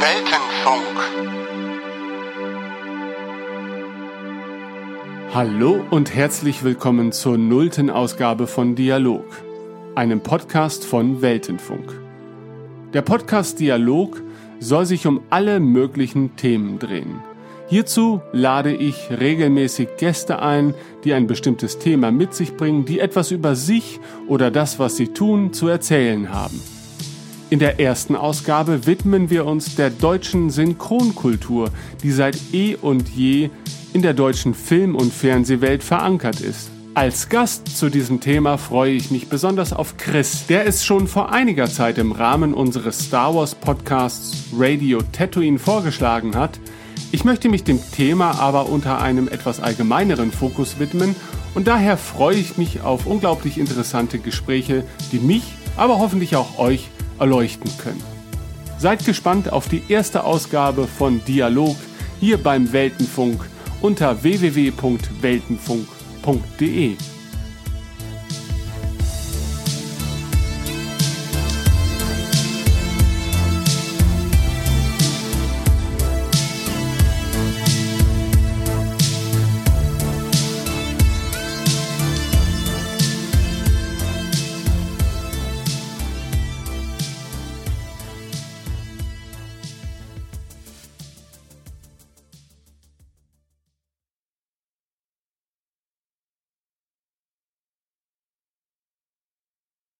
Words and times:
Weltenfunk. 0.00 0.96
Hallo 5.34 5.84
und 5.90 6.14
herzlich 6.14 6.62
willkommen 6.62 7.10
zur 7.10 7.36
nullten 7.36 7.90
Ausgabe 7.90 8.46
von 8.46 8.76
Dialog, 8.76 9.24
einem 9.96 10.20
Podcast 10.20 10.84
von 10.84 11.20
Weltenfunk. 11.20 12.00
Der 12.92 13.02
Podcast 13.02 13.58
Dialog 13.58 14.22
soll 14.60 14.86
sich 14.86 15.04
um 15.08 15.20
alle 15.30 15.58
möglichen 15.58 16.36
Themen 16.36 16.78
drehen. 16.78 17.20
Hierzu 17.66 18.20
lade 18.32 18.72
ich 18.72 19.10
regelmäßig 19.10 19.88
Gäste 19.98 20.40
ein, 20.40 20.74
die 21.02 21.12
ein 21.12 21.26
bestimmtes 21.26 21.80
Thema 21.80 22.12
mit 22.12 22.34
sich 22.34 22.56
bringen, 22.56 22.84
die 22.84 23.00
etwas 23.00 23.32
über 23.32 23.56
sich 23.56 23.98
oder 24.28 24.52
das, 24.52 24.78
was 24.78 24.96
sie 24.96 25.08
tun, 25.08 25.52
zu 25.52 25.66
erzählen 25.66 26.32
haben. 26.32 26.77
In 27.50 27.58
der 27.58 27.80
ersten 27.80 28.14
Ausgabe 28.14 28.86
widmen 28.86 29.30
wir 29.30 29.46
uns 29.46 29.74
der 29.74 29.88
deutschen 29.88 30.50
Synchronkultur, 30.50 31.70
die 32.02 32.12
seit 32.12 32.36
eh 32.52 32.74
und 32.74 33.08
je 33.08 33.48
in 33.94 34.02
der 34.02 34.12
deutschen 34.12 34.52
Film- 34.52 34.94
und 34.94 35.14
Fernsehwelt 35.14 35.82
verankert 35.82 36.40
ist. 36.40 36.68
Als 36.92 37.30
Gast 37.30 37.74
zu 37.74 37.88
diesem 37.88 38.20
Thema 38.20 38.58
freue 38.58 38.92
ich 38.92 39.10
mich 39.10 39.28
besonders 39.28 39.72
auf 39.72 39.96
Chris, 39.96 40.46
der 40.46 40.66
es 40.66 40.84
schon 40.84 41.08
vor 41.08 41.32
einiger 41.32 41.70
Zeit 41.70 41.96
im 41.96 42.12
Rahmen 42.12 42.52
unseres 42.52 43.06
Star 43.06 43.34
Wars 43.34 43.54
Podcasts 43.54 44.44
Radio 44.54 45.00
Tatooine 45.12 45.58
vorgeschlagen 45.58 46.36
hat, 46.36 46.60
ich 47.12 47.24
möchte 47.24 47.48
mich 47.48 47.64
dem 47.64 47.80
Thema 47.92 48.38
aber 48.38 48.68
unter 48.68 49.00
einem 49.00 49.28
etwas 49.28 49.60
allgemeineren 49.60 50.30
Fokus 50.32 50.78
widmen 50.78 51.16
und 51.54 51.66
daher 51.66 51.96
freue 51.96 52.36
ich 52.36 52.58
mich 52.58 52.82
auf 52.82 53.06
unglaublich 53.06 53.56
interessante 53.56 54.18
Gespräche, 54.18 54.84
die 55.12 55.18
mich, 55.18 55.44
aber 55.78 55.98
hoffentlich 55.98 56.36
auch 56.36 56.58
euch 56.58 56.90
erleuchten 57.18 57.70
können. 57.78 58.02
Seid 58.78 59.04
gespannt 59.04 59.52
auf 59.52 59.68
die 59.68 59.82
erste 59.88 60.24
Ausgabe 60.24 60.86
von 60.86 61.22
Dialog 61.24 61.76
hier 62.20 62.38
beim 62.38 62.72
Weltenfunk 62.72 63.44
unter 63.80 64.22
www.weltenfunk.de. 64.22 66.96